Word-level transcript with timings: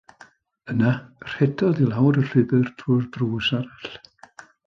Yna 0.73 0.93
rhedodd 1.33 1.81
i 1.83 1.89
lawr 1.91 2.17
y 2.23 2.25
llwybr 2.29 2.65
drwy'r 2.81 3.07
drws 3.17 3.51
arall. 3.61 3.95